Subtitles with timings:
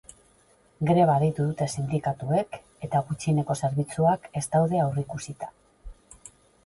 [0.91, 2.57] Greba deitu dute sindikatuek
[2.87, 5.51] eta gutxieneko zerbitzuak ez daude aurreikusita.